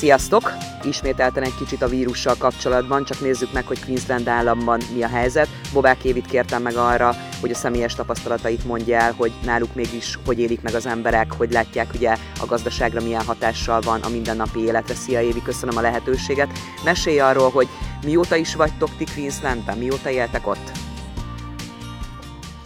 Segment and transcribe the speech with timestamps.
[0.00, 0.52] Sziasztok!
[0.82, 5.48] Ismételten egy kicsit a vírussal kapcsolatban, csak nézzük meg, hogy Queensland államban mi a helyzet.
[5.72, 10.38] Bobák Évit kértem meg arra, hogy a személyes tapasztalatait mondja el, hogy náluk mégis hogy
[10.38, 14.94] élik meg az emberek, hogy látják ugye a gazdaságra milyen hatással van a mindennapi életre.
[14.94, 16.50] Szia Évi, köszönöm a lehetőséget.
[16.84, 17.68] Mesélj arról, hogy
[18.04, 20.70] mióta is vagytok ti Queenslandben, mióta éltek ott?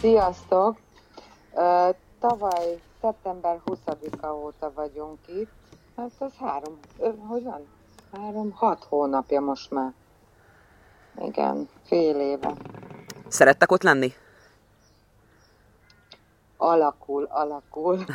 [0.01, 0.77] Sziasztok!
[1.53, 5.64] Uh, tavaly szeptember 20-a óta vagyunk itt,
[5.95, 6.79] Hát az három,
[7.27, 7.67] hogy van?
[8.11, 9.93] Három, hat hónapja most már.
[11.21, 12.53] Igen, fél éve.
[13.27, 14.13] Szerettek ott lenni?
[16.57, 18.05] Alakul, alakul.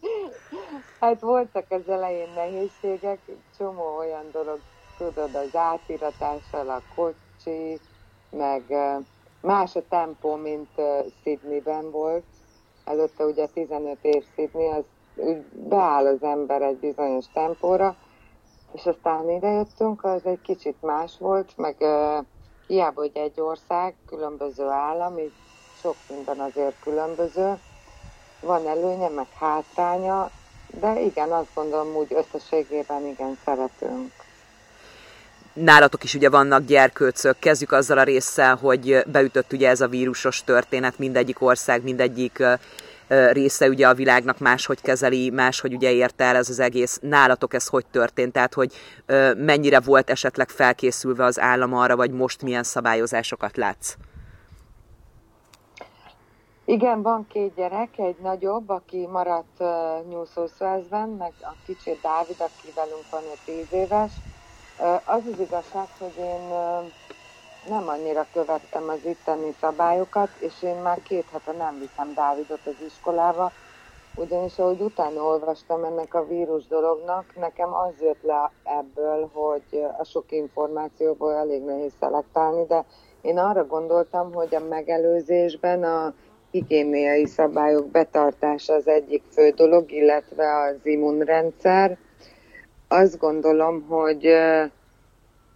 [1.00, 3.18] hát voltak az elején nehézségek,
[3.58, 4.60] csomó olyan dolog,
[4.98, 7.80] tudod, az átiratással, a kocsi,
[8.30, 8.62] meg
[9.40, 10.70] más a tempó, mint
[11.22, 12.24] Sydneyben volt.
[12.84, 17.96] Előtte ugye 15 év Sydney, az úgy beáll az ember egy bizonyos tempóra,
[18.72, 22.24] és aztán idejöttünk, az egy kicsit más volt, meg uh,
[22.66, 25.32] hiába, hogy egy ország, különböző állam, így
[25.80, 27.58] sok minden azért különböző,
[28.40, 30.30] van előnye, meg hátránya,
[30.80, 34.12] de igen, azt gondolom, úgy összességében igen szeretünk.
[35.52, 37.38] Nálatok is ugye vannak gyerkőcök.
[37.38, 42.42] Kezdjük azzal a résszel, hogy beütött ugye ez a vírusos történet, mindegyik ország, mindegyik
[43.32, 46.98] része ugye a világnak máshogy kezeli, máshogy ugye érte el ez az egész.
[47.02, 48.32] Nálatok ez hogy történt?
[48.32, 48.72] Tehát, hogy
[49.36, 53.96] mennyire volt esetleg felkészülve az állam arra, vagy most milyen szabályozásokat látsz?
[56.64, 59.66] Igen, van két gyerek, egy nagyobb, aki maradt uh,
[60.08, 64.12] New South Wales-ben, meg a kicsi Dávid, aki velünk van, ő tíz éves.
[65.04, 66.48] Az az igazság, hogy én
[67.68, 72.86] nem annyira követtem az itteni szabályokat, és én már két hete nem viszem Dávidot az
[72.86, 73.52] iskolába,
[74.14, 80.04] ugyanis ahogy utána olvastam ennek a vírus dolognak, nekem az jött le ebből, hogy a
[80.04, 82.84] sok információból elég nehéz szelektálni, de
[83.20, 86.14] én arra gondoltam, hogy a megelőzésben a
[86.50, 91.98] higiéniai szabályok betartása az egyik fő dolog, illetve az immunrendszer.
[92.88, 94.26] Azt gondolom, hogy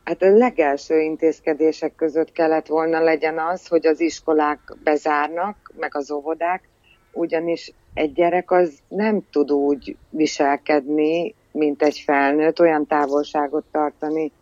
[0.04, 6.10] Hát a legelső intézkedések között kellett volna legyen az, hogy az iskolák bezárnak, meg az
[6.10, 6.69] óvodák,
[7.12, 14.32] ugyanis egy gyerek az nem tud úgy viselkedni, mint egy felnőtt, olyan távolságot tartani,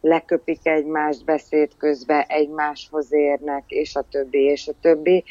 [0.00, 5.24] leköpik egymást beszéd közben, egymáshoz érnek, és a többi, és a többi.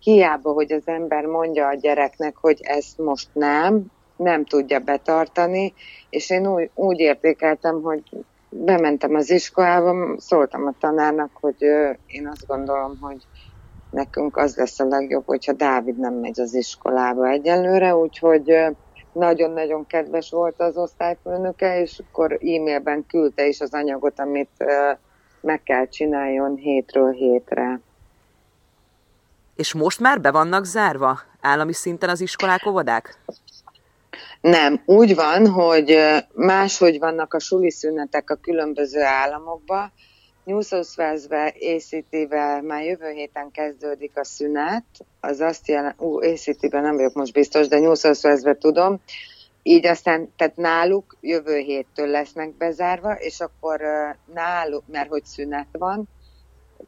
[0.00, 3.86] Hiába, hogy az ember mondja a gyereknek, hogy ezt most nem,
[4.16, 5.74] nem tudja betartani,
[6.10, 8.02] és én úgy, úgy értékeltem, hogy
[8.48, 11.62] bementem az iskolába, szóltam a tanárnak, hogy
[12.06, 13.26] én azt gondolom, hogy
[13.90, 18.54] nekünk az lesz a legjobb, hogyha Dávid nem megy az iskolába egyelőre, úgyhogy
[19.12, 24.64] nagyon-nagyon kedves volt az osztályfőnöke, és akkor e-mailben küldte is az anyagot, amit
[25.40, 27.80] meg kell csináljon hétről hétre.
[29.54, 33.18] És most már be vannak zárva állami szinten az iskolák, óvodák?
[34.46, 35.98] Nem, úgy van, hogy
[36.34, 39.92] máshogy vannak a suli szünetek a különböző államokban.
[40.44, 44.84] New South Wales-be, ACT-vel már jövő héten kezdődik a szünet,
[45.20, 49.00] az azt jelent, ú, ACT-ben nem vagyok most biztos, de New South Wales-be tudom,
[49.62, 53.80] így aztán, tehát náluk jövő héttől lesznek bezárva, és akkor
[54.34, 56.08] náluk, mert hogy szünet van,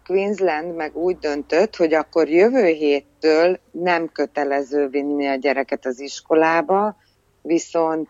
[0.06, 6.97] Queensland meg úgy döntött, hogy akkor jövő héttől nem kötelező vinni a gyereket az iskolába,
[7.43, 8.09] viszont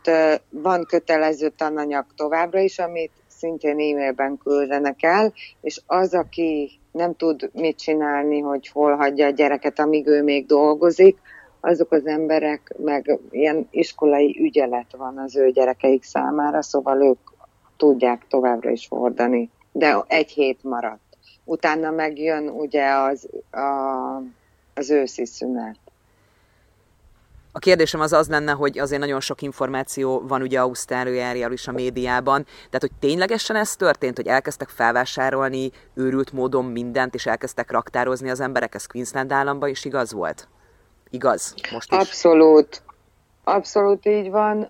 [0.50, 7.50] van kötelező tananyag továbbra is, amit szintén e-mailben küldenek el, és az, aki nem tud
[7.52, 11.18] mit csinálni, hogy hol hagyja a gyereket, amíg ő még dolgozik,
[11.60, 17.18] azok az emberek, meg ilyen iskolai ügyelet van az ő gyerekeik számára, szóval ők
[17.76, 19.50] tudják továbbra is hordani.
[19.72, 21.16] De egy hét maradt.
[21.44, 24.22] Utána megjön ugye az, a,
[24.74, 25.78] az őszi szünet.
[27.52, 31.72] A kérdésem az az lenne, hogy azért nagyon sok információ van ugye Ausztráliáról is a
[31.72, 38.30] médiában, tehát hogy ténylegesen ez történt, hogy elkezdtek felvásárolni őrült módon mindent, és elkezdtek raktározni
[38.30, 40.48] az emberek, ez Queensland államban is igaz volt?
[41.10, 41.54] Igaz?
[41.72, 41.98] Most is?
[41.98, 42.82] Abszolút.
[43.44, 44.62] Abszolút így van.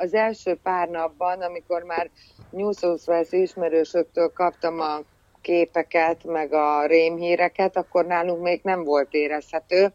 [0.00, 2.10] Az első pár napban, amikor már
[2.50, 5.00] New South Wales ismerősöktől kaptam a
[5.40, 9.92] képeket, meg a rémhíreket, akkor nálunk még nem volt érezhető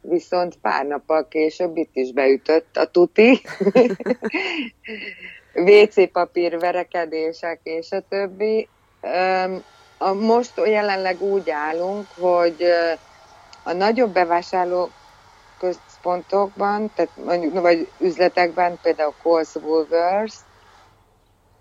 [0.00, 3.40] viszont pár nappal később itt is beütött a tuti.
[5.54, 8.68] WC papír verekedések és a többi.
[10.18, 12.64] Most jelenleg úgy állunk, hogy
[13.64, 14.90] a nagyobb bevásárló
[15.58, 19.14] központokban, tehát mondjuk, vagy üzletekben, például
[19.54, 20.36] Woolworths,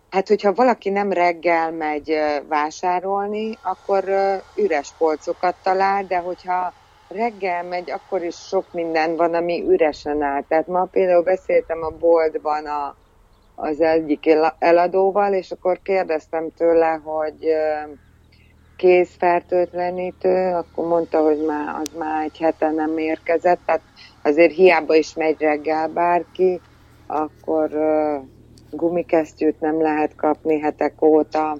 [0.09, 4.03] Hát, hogyha valaki nem reggel megy vásárolni, akkor
[4.55, 6.73] üres polcokat talál, de hogyha
[7.07, 10.43] reggel megy, akkor is sok minden van, ami üresen áll.
[10.47, 12.95] Tehát ma például beszéltem a boltban a,
[13.55, 17.47] az egyik eladóval, és akkor kérdeztem tőle, hogy
[18.77, 23.81] kézfertőtlenítő, akkor mondta, hogy már, az már egy hete nem érkezett, tehát
[24.23, 26.61] azért hiába is megy reggel bárki,
[27.07, 27.69] akkor
[28.71, 31.57] gumikesztyűt nem lehet kapni hetek óta,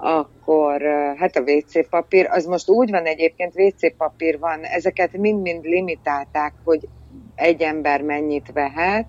[0.00, 0.82] akkor
[1.16, 6.52] hát a WC papír, az most úgy van egyébként, WC papír van, ezeket mind-mind limitálták,
[6.64, 6.88] hogy
[7.34, 9.06] egy ember mennyit vehet,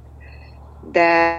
[0.92, 1.38] de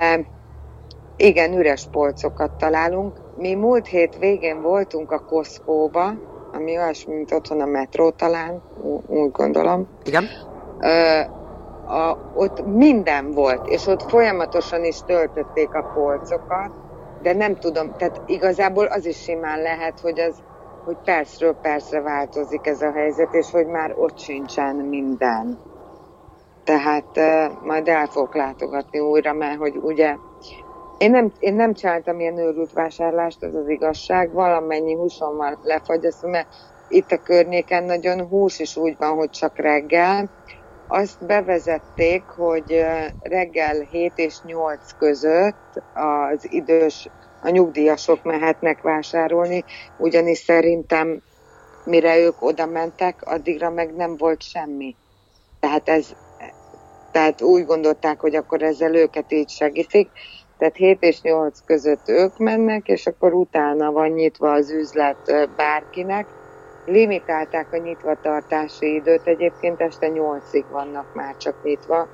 [1.16, 3.20] igen, üres polcokat találunk.
[3.37, 6.12] Mi múlt hét végén voltunk a Koszkóba,
[6.52, 8.62] ami olyasmi, mint otthon a metró talán,
[9.06, 9.88] úgy gondolom.
[10.04, 10.25] Igen.
[10.81, 11.20] Ö,
[11.93, 16.70] a, ott minden volt, és ott folyamatosan is töltötték a polcokat,
[17.22, 20.42] de nem tudom, tehát igazából az is simán lehet, hogy az
[20.84, 25.58] hogy percről percre változik ez a helyzet, és hogy már ott sincsen minden.
[26.64, 30.16] Tehát uh, majd el fogok látogatni újra, mert hogy ugye
[30.98, 36.28] én nem, én nem csináltam ilyen őrült vásárlást, ez az igazság, valamennyi húson van lefagyasztva,
[36.28, 36.48] mert
[36.88, 40.30] itt a környéken nagyon hús is úgy van, hogy csak reggel,
[40.92, 42.84] azt bevezették, hogy
[43.20, 47.08] reggel 7 és 8 között az idős,
[47.42, 49.64] a nyugdíjasok mehetnek vásárolni,
[49.98, 51.22] ugyanis szerintem
[51.84, 54.96] mire ők oda mentek, addigra meg nem volt semmi.
[55.60, 56.14] Tehát, ez,
[57.10, 60.10] tehát úgy gondolták, hogy akkor ezzel őket így segítik.
[60.58, 66.26] Tehát 7 és 8 között ők mennek, és akkor utána van nyitva az üzlet bárkinek
[66.84, 72.08] Limitálták a nyitvatartási időt, egyébként este 8-ig vannak már csak nyitva,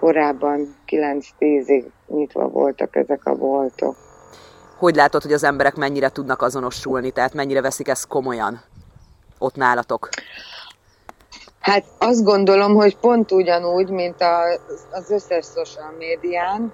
[0.00, 3.96] korábban 9-10-ig nyitva voltak ezek a boltok.
[4.78, 8.60] Hogy látod, hogy az emberek mennyire tudnak azonosulni, tehát mennyire veszik ezt komolyan
[9.38, 10.08] ott nálatok?
[11.60, 14.24] Hát azt gondolom, hogy pont ugyanúgy, mint
[14.90, 16.72] az összes social médián,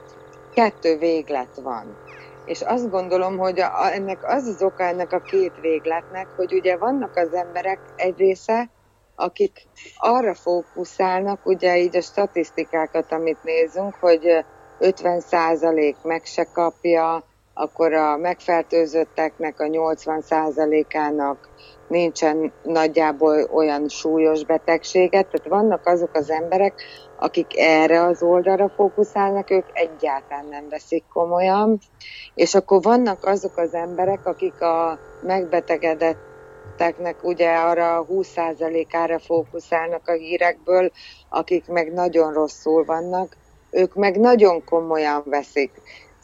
[0.55, 1.97] kettő véglet van.
[2.45, 6.77] És azt gondolom, hogy a, ennek az az oka ennek a két végletnek, hogy ugye
[6.77, 8.71] vannak az emberek egy része,
[9.15, 14.45] akik arra fókuszálnak, ugye így a statisztikákat, amit nézünk, hogy
[14.79, 17.30] 50% meg se kapja,
[17.61, 21.49] akkor a megfertőzötteknek a 80%-ának
[21.89, 26.83] nincsen nagyjából olyan súlyos betegséget, tehát vannak azok az emberek,
[27.19, 31.79] akik erre az oldalra fókuszálnak, ők egyáltalán nem veszik komolyan,
[32.35, 40.91] és akkor vannak azok az emberek, akik a megbetegedetteknek ugye arra 20%-ára fókuszálnak a hírekből,
[41.29, 43.37] akik meg nagyon rosszul vannak,
[43.71, 45.71] ők meg nagyon komolyan veszik.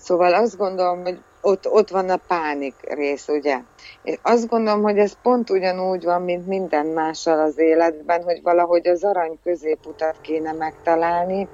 [0.07, 3.59] Szóval azt gondolom, hogy ott, ott van a pánik rész, ugye?
[4.03, 8.89] Én azt gondolom, hogy ez pont ugyanúgy van, mint minden mással az életben, hogy valahogy
[8.89, 11.49] az arany középutat kéne megtalálni,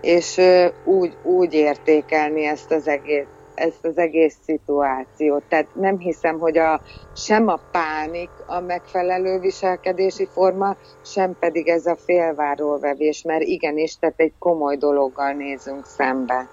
[0.00, 0.40] és
[0.84, 5.42] úgy, úgy értékelni ezt az egész ezt az egész szituációt.
[5.48, 6.80] Tehát nem hiszem, hogy a,
[7.16, 14.20] sem a pánik a megfelelő viselkedési forma, sem pedig ez a félvárólvevés, mert igenis, tehát
[14.20, 16.48] egy komoly dologgal nézünk szembe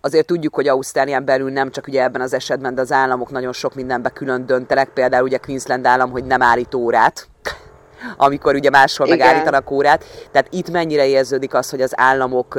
[0.00, 3.52] azért tudjuk, hogy Ausztrálián belül nem csak ugye ebben az esetben, de az államok nagyon
[3.52, 7.28] sok mindenbe külön döntenek, például ugye Queensland állam, hogy nem állít órát,
[8.16, 9.18] amikor ugye máshol Igen.
[9.18, 10.04] megállítanak órát.
[10.30, 12.58] Tehát itt mennyire érződik az, hogy az államok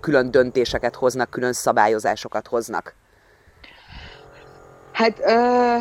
[0.00, 2.94] külön döntéseket hoznak, külön szabályozásokat hoznak?
[4.92, 5.76] Hát ö,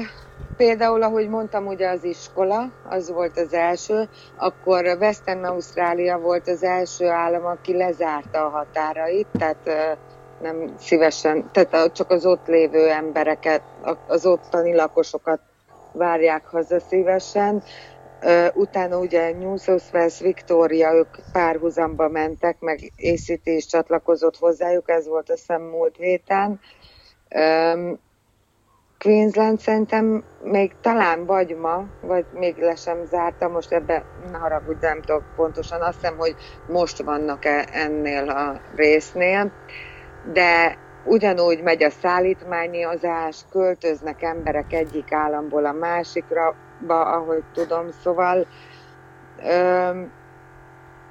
[0.57, 6.63] például, ahogy mondtam, ugye az iskola, az volt az első, akkor Western Ausztrália volt az
[6.63, 9.91] első állam, aki lezárta a határait, tehát ö,
[10.41, 13.61] nem szívesen, tehát csak az ott lévő embereket,
[14.07, 15.39] az ottani lakosokat
[15.91, 17.63] várják haza szívesen.
[18.53, 25.07] Utána ugye New South Wales Victoria, ők párhuzamba mentek, meg ACT is csatlakozott hozzájuk, ez
[25.07, 26.59] volt a szem múlt héten.
[28.99, 34.85] Queensland szerintem még talán vagy ma, vagy még le sem zárta, most ebbe ne haragudj,
[34.85, 36.35] nem tudok pontosan, azt hiszem, hogy
[36.67, 39.51] most vannak -e ennél a résznél
[40.33, 46.55] de ugyanúgy megy a szállítmányozás, költöznek emberek egyik államból a másikra,
[46.87, 48.47] ahogy tudom, szóval
[49.43, 50.01] ö,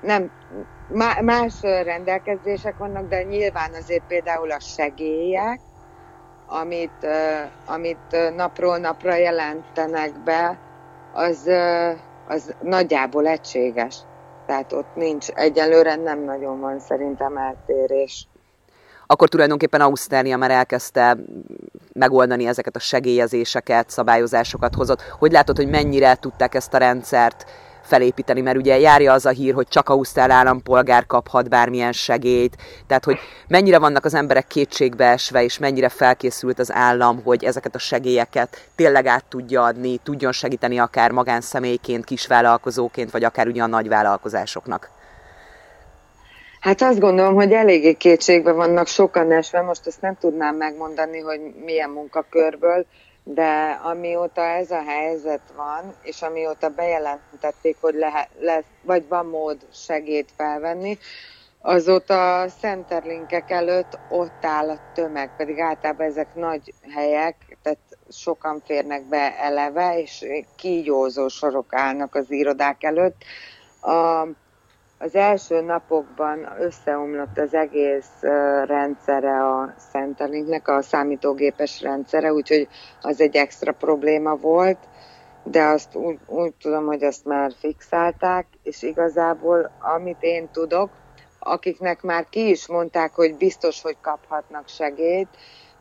[0.00, 0.30] nem,
[1.20, 5.60] más rendelkezések vannak, de nyilván azért például a segélyek,
[6.46, 7.06] amit,
[7.66, 10.58] amit napról napra jelentenek be,
[11.12, 11.50] az,
[12.26, 14.02] az nagyjából egységes.
[14.46, 18.28] Tehát ott nincs, egyelőre nem nagyon van szerintem eltérés.
[19.10, 21.16] Akkor tulajdonképpen Ausztrália már elkezdte
[21.92, 25.02] megoldani ezeket a segélyezéseket, szabályozásokat hozott.
[25.18, 27.44] Hogy látod, hogy mennyire tudták ezt a rendszert
[27.82, 33.04] felépíteni, mert ugye járja az a hír, hogy csak ausztrál állampolgár kaphat bármilyen segélyt, tehát
[33.04, 38.68] hogy mennyire vannak az emberek kétségbeesve, és mennyire felkészült az állam, hogy ezeket a segélyeket
[38.74, 44.97] tényleg át tudja adni, tudjon segíteni akár magánszemélyként, kisvállalkozóként, vagy akár ugye a nagyvállalkozásoknak.
[46.68, 51.40] Hát azt gondolom, hogy eléggé kétségbe vannak sokan esve, most ezt nem tudnám megmondani, hogy
[51.64, 52.86] milyen munkakörből,
[53.24, 59.56] de amióta ez a helyzet van, és amióta bejelentették, hogy lehet, lesz, vagy van mód
[59.72, 60.98] segét felvenni,
[61.60, 67.78] azóta a centerlinkek előtt ott áll a tömeg, pedig általában ezek nagy helyek, tehát
[68.10, 70.24] sokan férnek be eleve, és
[70.56, 73.22] kígyózó sorok állnak az irodák előtt.
[73.80, 74.26] A,
[74.98, 78.20] az első napokban összeomlott az egész
[78.64, 82.68] rendszere a Centerlinknek, a számítógépes rendszere, úgyhogy
[83.00, 84.78] az egy extra probléma volt,
[85.42, 90.90] de azt úgy, úgy tudom, hogy azt már fixálták, és igazából amit én tudok,
[91.38, 95.28] akiknek már ki is mondták, hogy biztos, hogy kaphatnak segélyt,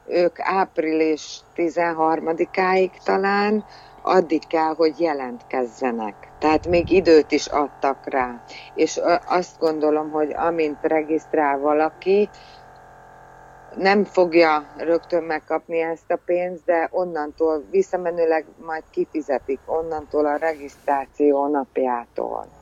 [0.08, 3.66] ők április 13-áig talán
[4.02, 6.27] addig kell, hogy jelentkezzenek.
[6.40, 8.42] Tehát még időt is adtak rá.
[8.74, 12.30] És azt gondolom, hogy amint regisztrál valaki,
[13.76, 21.48] nem fogja rögtön megkapni ezt a pénzt, de onnantól visszamenőleg majd kifizetik, onnantól a regisztráció
[21.48, 22.57] napjától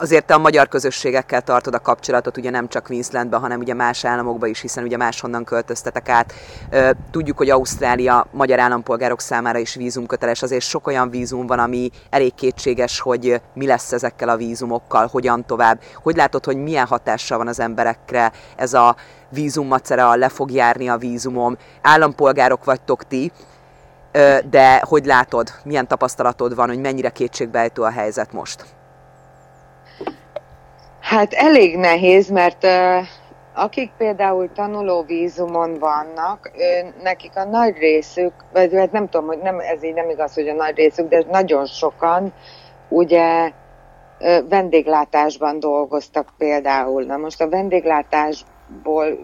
[0.00, 4.04] azért te a magyar közösségekkel tartod a kapcsolatot, ugye nem csak Queenslandben, hanem ugye más
[4.04, 6.32] államokban is, hiszen ugye máshonnan költöztetek át.
[7.10, 12.34] Tudjuk, hogy Ausztrália magyar állampolgárok számára is vízumköteles, azért sok olyan vízum van, ami elég
[12.34, 15.80] kétséges, hogy mi lesz ezekkel a vízumokkal, hogyan tovább.
[16.02, 18.96] Hogy látod, hogy milyen hatással van az emberekre ez a
[19.30, 23.32] vízummacera, le fog járni a vízumom, állampolgárok vagytok ti,
[24.50, 28.64] de hogy látod, milyen tapasztalatod van, hogy mennyire kétségbejtő a helyzet most?
[31.08, 33.06] Hát elég nehéz, mert uh,
[33.54, 39.38] akik például tanuló vízumon vannak, ő, nekik a nagy részük, vagy hát nem tudom, hogy
[39.38, 42.32] nem, ez így nem igaz, hogy a nagy részük, de nagyon sokan
[42.88, 43.52] ugye
[44.48, 47.02] vendéglátásban dolgoztak például.
[47.02, 47.48] Na most a
[48.68, 49.18] vendéglátásból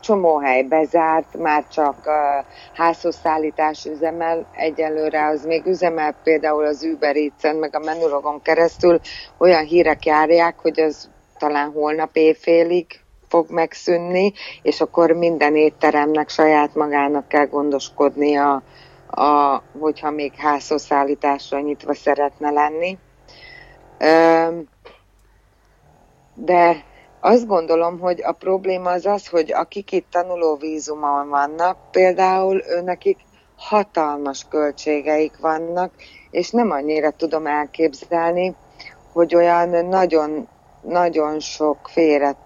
[0.00, 6.82] csomó hely bezárt, már csak uh, házhoz szállítás üzemel, egyelőre az még üzemel például az
[6.82, 9.00] Uber eats meg a Menulogon keresztül.
[9.38, 12.86] Olyan hírek járják, hogy az talán holnap éjfélig
[13.28, 18.62] fog megszűnni, és akkor minden étteremnek saját magának kell gondoskodnia,
[19.10, 22.98] a, hogyha még házhoz szállításra nyitva szeretne lenni.
[26.34, 26.84] De
[27.24, 33.18] azt gondolom, hogy a probléma az az, hogy akik itt tanuló vízumon vannak, például őnekik
[33.56, 35.92] hatalmas költségeik vannak,
[36.30, 38.54] és nem annyira tudom elképzelni,
[39.12, 40.48] hogy olyan nagyon,
[40.80, 42.36] nagyon sok félre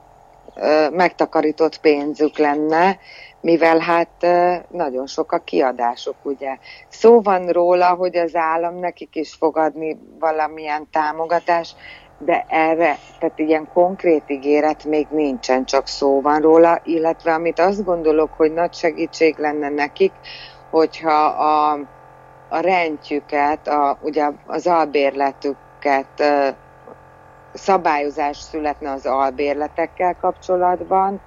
[0.90, 2.98] megtakarított pénzük lenne,
[3.40, 4.26] mivel hát
[4.70, 6.58] nagyon sok a kiadások, ugye.
[6.88, 11.74] Szó van róla, hogy az állam nekik is fog adni valamilyen támogatás,
[12.18, 17.84] de erre, tehát ilyen konkrét ígéret még nincsen, csak szó van róla, illetve amit azt
[17.84, 20.12] gondolok, hogy nagy segítség lenne nekik,
[20.70, 21.78] hogyha a,
[22.48, 26.22] a rendjüket, a, ugye az albérletüket,
[27.52, 31.20] szabályozás születne az albérletekkel kapcsolatban,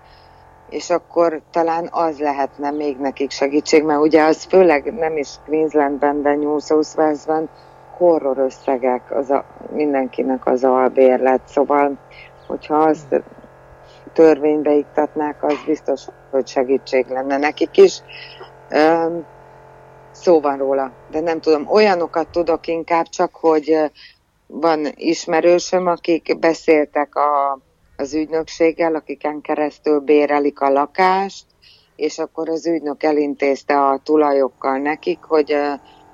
[0.69, 6.21] és akkor talán az lehetne még nekik segítség, mert ugye az főleg nem is Queenslandben,
[6.21, 7.49] de New South Wales-ben
[7.99, 11.97] horror összegek az a, mindenkinek az albérlet, szóval
[12.47, 13.21] hogyha azt
[14.13, 18.01] törvénybe iktatnák, az biztos, hogy segítség lenne nekik is.
[20.11, 23.91] Szó van róla, de nem tudom, olyanokat tudok inkább csak, hogy
[24.47, 27.59] van ismerősöm, akik beszéltek a
[27.99, 31.45] az ügynökséggel, akiken keresztül bérelik a lakást,
[31.95, 35.55] és akkor az ügynök elintézte a tulajokkal nekik, hogy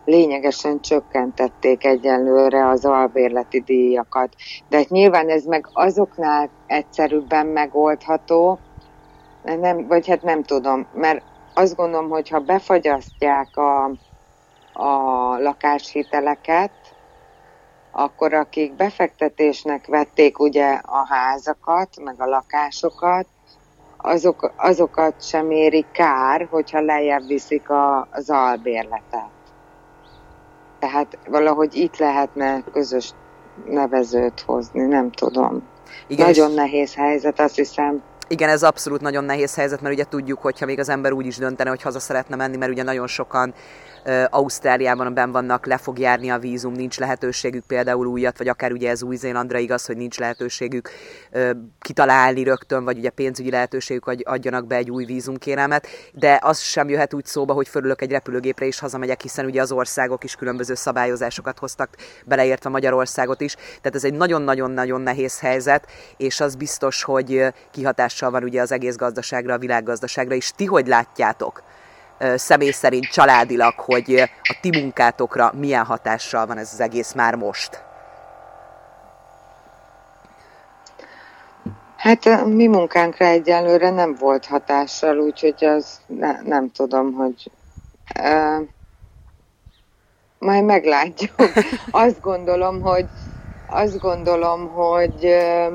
[0.06, 4.36] lényegesen csökkentették egyenlőre az albérleti díjakat.
[4.70, 8.60] De hát nyilván ez meg azoknál egyszerűbben megoldható,
[9.44, 13.84] nem, vagy hát nem tudom, mert azt gondolom, hogy ha befagyasztják a,
[14.74, 14.92] a
[15.40, 16.72] lakáshiteleket,
[17.92, 23.28] akkor akik befektetésnek vették ugye a házakat, meg a lakásokat,
[23.98, 29.35] azok, azokat sem éri kár, hogyha lejjebb viszik a, az albérletet.
[30.86, 33.10] Tehát valahogy itt lehetne közös
[33.66, 35.64] nevezőt hozni, nem tudom.
[36.08, 38.02] Igen, Nagyon nehéz helyzet, azt hiszem.
[38.28, 41.38] Igen, ez abszolút nagyon nehéz helyzet, mert ugye tudjuk, hogyha még az ember úgy is
[41.38, 43.54] döntene, hogy haza szeretne menni, mert ugye nagyon sokan
[44.30, 48.90] Ausztráliában ben vannak, le fog járni a vízum, nincs lehetőségük például újat, vagy akár ugye
[48.90, 50.90] ez Új-Zélandra igaz, hogy nincs lehetőségük
[51.80, 56.90] kitalálni rögtön, vagy ugye pénzügyi lehetőségük, hogy adjanak be egy új vízumkérelmet, de az sem
[56.90, 60.74] jöhet úgy szóba, hogy fölülök egy repülőgépre és hazamegyek, hiszen ugye az országok is különböző
[60.74, 61.90] szabályozásokat hoztak,
[62.26, 68.44] beleértve Magyarországot is, tehát ez egy nagyon-nagyon-nagyon nehéz helyzet, és az biztos, hogy kihatással van
[68.44, 71.64] ugye az egész gazdaságra, a világgazdaságra, és ti hogy látjátok?
[72.36, 77.84] Személy szerint családilag, hogy a ti munkátokra milyen hatással van ez az egész már most?
[82.06, 87.52] Hát mi munkánkra egyelőre nem volt hatással, úgyhogy az ne, nem tudom, hogy
[88.20, 88.68] uh,
[90.40, 91.34] majd meglátjuk.
[91.92, 93.06] Azt gondolom, hogy
[93.68, 95.74] azt gondolom, hogy uh,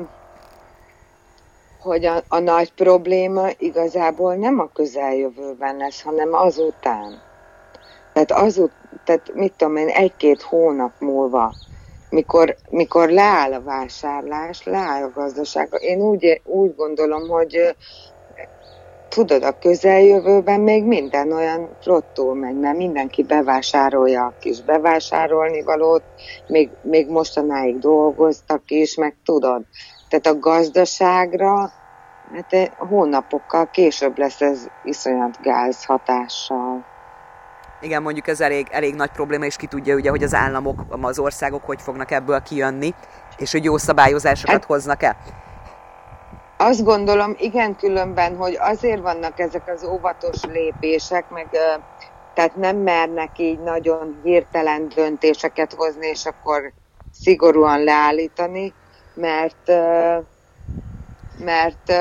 [1.81, 7.21] hogy a, a nagy probléma igazából nem a közeljövőben lesz, hanem azután.
[8.13, 8.71] Tehát azut,
[9.03, 11.53] tehát mit tudom én, egy-két hónap múlva,
[12.09, 15.69] mikor, mikor leáll a vásárlás, leáll a gazdaság.
[15.79, 17.75] Én úgy, úgy gondolom, hogy
[19.09, 26.03] tudod, a közeljövőben még minden olyan flottul megy, mert mindenki bevásárolja a kis bevásárolni valót,
[26.47, 29.61] még, még mostanáig dolgoztak is, meg tudod,
[30.11, 31.71] tehát a gazdaságra
[32.33, 36.85] hát eh, hónapokkal később lesz ez iszonyat gáz hatással.
[37.81, 41.19] Igen, mondjuk ez elég, elég nagy probléma, és ki tudja ugye, hogy az államok, az
[41.19, 42.93] országok hogy fognak ebből kijönni,
[43.37, 45.17] és hogy jó szabályozásokat hát, hoznak-e.
[46.57, 51.49] Azt gondolom, igen, különben, hogy azért vannak ezek az óvatos lépések, meg
[52.33, 56.73] tehát nem mernek így nagyon hirtelen döntéseket hozni, és akkor
[57.11, 58.73] szigorúan leállítani,
[59.21, 59.71] mert
[61.43, 61.93] mert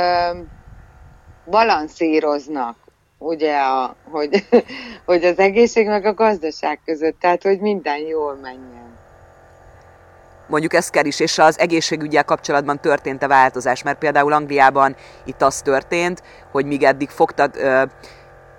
[1.44, 2.76] balanszíroznak
[3.18, 4.46] ugye, a, hogy,
[5.06, 8.98] hogy az egészség meg a gazdaság között, tehát hogy minden jól menjen.
[10.46, 13.82] Mondjuk ez kell is, és az egészségügyel kapcsolatban történt-e változás?
[13.82, 17.56] Mert például Angliában itt az történt, hogy míg eddig fogtad,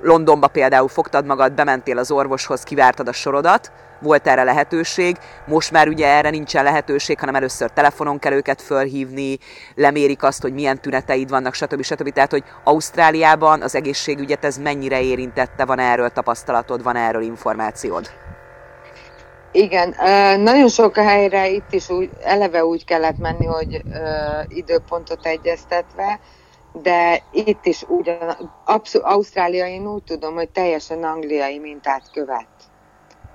[0.01, 3.71] Londonba például fogtad magad, bementél az orvoshoz, kivártad a sorodat,
[4.01, 9.37] volt erre lehetőség, most már ugye erre nincsen lehetőség, hanem először telefonon kell őket fölhívni,
[9.75, 11.83] lemérik azt, hogy milyen tüneteid vannak, stb.
[11.83, 12.09] stb.
[12.09, 18.09] Tehát, hogy Ausztráliában az egészségügyet ez mennyire érintette, van erről tapasztalatod, van erről információd?
[19.51, 19.95] Igen,
[20.41, 23.81] nagyon sok helyre itt is úgy, eleve úgy kellett menni, hogy
[24.47, 26.19] időpontot egyeztetve,
[26.73, 32.47] de itt is ugyan, abszol, Ausztrália én úgy tudom, hogy teljesen angliai mintát követ.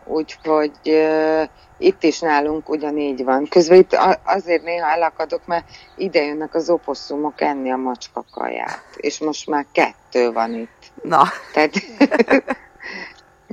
[0.07, 1.43] Úgyhogy uh,
[1.79, 3.49] itt is nálunk ugyanígy van.
[3.49, 5.65] Közben itt azért néha elakadok, mert
[5.97, 8.83] ide jönnek az oposszumok enni a macska kaját.
[8.97, 10.93] És most már kettő van itt.
[11.03, 11.23] Na.
[11.53, 11.73] Tehát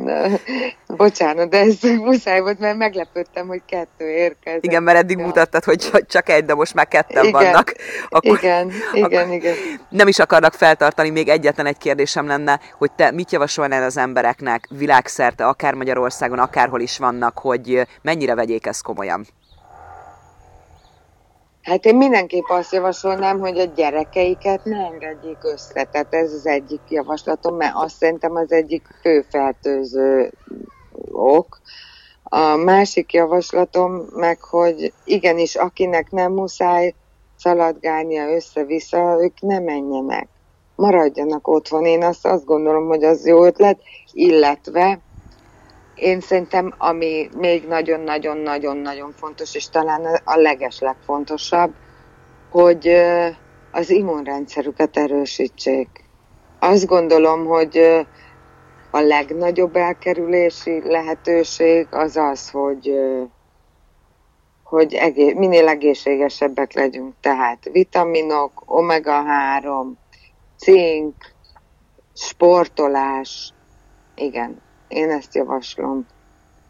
[0.04, 0.40] Na,
[0.88, 4.64] bocsánat, de ez muszáj volt, mert meglepődtem, hogy kettő érkezett.
[4.64, 5.26] Igen, mert eddig ja.
[5.26, 7.74] mutattad, hogy csak egy, de most már ketten igen, vannak.
[8.10, 9.56] Akkor, igen, igen, akkor igen.
[9.90, 14.68] Nem is akarnak feltartani, még egyetlen egy kérdésem lenne, hogy te mit javasolnál az embereknek
[14.70, 19.26] világszerte, akár Magyarországon, akárhol is vannak, hogy mennyire vegyék ezt komolyan?
[21.64, 25.84] Hát én mindenképp azt javasolnám, hogy a gyerekeiket ne engedjék össze.
[25.84, 29.26] Tehát ez az egyik javaslatom, mert azt szerintem az egyik fő
[31.12, 31.62] ok.
[32.24, 36.94] A másik javaslatom meg, hogy igenis, akinek nem muszáj
[37.38, 40.28] szaladgálnia össze-vissza, ők ne menjenek.
[40.76, 41.86] Maradjanak otthon.
[41.86, 43.80] Én azt, azt gondolom, hogy az jó ötlet,
[44.12, 45.00] illetve
[45.96, 51.74] én szerintem, ami még nagyon-nagyon-nagyon-nagyon fontos, és talán a leges legfontosabb,
[52.52, 52.96] hogy
[53.72, 55.88] az immunrendszerüket erősítsék.
[56.60, 58.06] Azt gondolom, hogy
[58.92, 62.94] a legnagyobb elkerülési lehetőség az az, hogy,
[64.64, 64.98] hogy
[65.36, 67.14] minél egészségesebbek legyünk.
[67.20, 69.88] Tehát vitaminok, omega-3,
[70.58, 71.16] cink,
[72.14, 73.54] sportolás,
[74.16, 74.62] igen,
[74.94, 76.08] én ezt javaslom.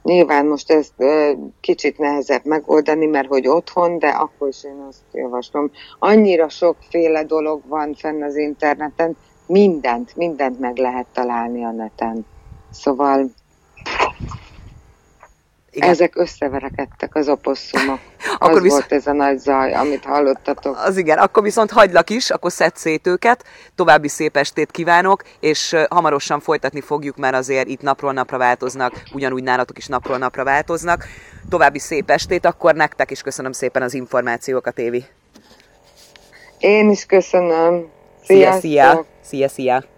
[0.04, 1.32] Nyilván most ezt ö,
[1.62, 5.72] kicsit nehezebb megoldani, mert hogy otthon, de akkor is én azt javaslom.
[6.00, 12.26] Annyira sokféle dolog van fenn az interneten, mindent, mindent meg lehet találni a neten.
[12.70, 13.32] Szóval
[15.76, 15.90] igen.
[15.90, 18.00] Ezek összeverekedtek az oposszumok.
[18.40, 18.72] akkor az visz...
[18.72, 20.78] volt ez a nagy zaj, amit hallottatok.
[20.78, 23.44] Az igen, akkor viszont hagylak is, akkor szed szét őket,
[23.76, 29.44] további szép estét kívánok, és hamarosan folytatni fogjuk, mert azért itt napról napra változnak, ugyanúgy
[29.44, 31.06] nálatok is napról napra változnak.
[31.50, 35.06] További szép estét, akkor nektek is köszönöm szépen az információkat, Évi.
[36.58, 37.86] Én is köszönöm.
[38.24, 39.06] Szia, szia!
[39.22, 39.93] Szia, szia!